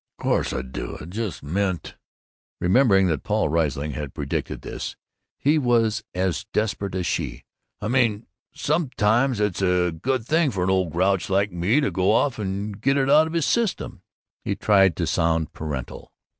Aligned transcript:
"Of 0.17 0.23
course 0.23 0.51
I 0.51 0.63
do! 0.63 0.97
I 0.99 1.05
just 1.05 1.43
meant" 1.43 1.95
Remembering 2.59 3.05
that 3.05 3.21
Paul 3.21 3.49
Riesling 3.49 3.91
had 3.91 4.15
predicted 4.15 4.63
this, 4.63 4.95
he 5.37 5.59
was 5.59 6.03
as 6.15 6.47
desperate 6.53 6.95
as 6.95 7.05
she. 7.05 7.45
"I 7.79 7.87
mean, 7.87 8.25
sometimes 8.51 9.39
it's 9.39 9.61
a 9.61 9.91
good 9.91 10.25
thing 10.25 10.49
for 10.49 10.63
an 10.63 10.71
old 10.71 10.91
grouch 10.93 11.29
like 11.29 11.51
me 11.51 11.81
to 11.81 11.91
go 11.91 12.13
off 12.13 12.39
and 12.39 12.81
get 12.81 12.97
it 12.97 13.11
out 13.11 13.27
of 13.27 13.33
his 13.33 13.45
system." 13.45 14.01
He 14.43 14.55
tried 14.55 14.95
to 14.95 15.05
sound 15.05 15.53
paternal. 15.53 16.11